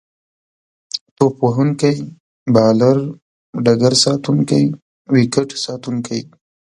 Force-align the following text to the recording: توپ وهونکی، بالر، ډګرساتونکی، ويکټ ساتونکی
توپ 1.15 1.35
وهونکی، 1.45 1.95
بالر، 2.53 2.97
ډګرساتونکی، 3.65 4.63
ويکټ 5.13 5.49
ساتونکی 5.65 6.21